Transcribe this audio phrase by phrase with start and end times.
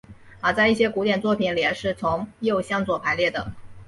[0.39, 3.53] 而在一些古典作品里是从右向左排列的。